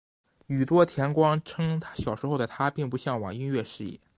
[0.47, 3.99] 宇多田光称小时候的她并不向往音乐事业。